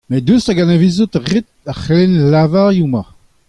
Met 0.09 0.23
daoust 0.27 0.47
hag 0.51 0.59
anavezout 0.61 1.17
a 1.17 1.21
rit 1.29 1.47
ar 1.69 1.77
cʼhrennlavarioù-mañ? 1.83 3.07